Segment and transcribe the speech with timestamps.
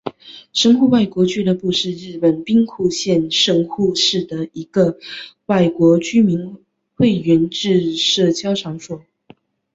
[0.51, 4.97] 神户外国俱乐部是日本兵库县神户市的一个
[5.45, 6.57] 外国居民
[6.95, 9.03] 会员制社交场所。